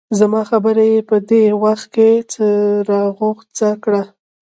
زما 0.19 0.41
خبره 0.49 0.83
یې 0.91 0.99
په 1.09 1.17
دې 1.29 1.43
وخت 1.63 1.85
کې 1.95 2.09
راغوڅه 2.89 3.69
کړه. 3.83 4.03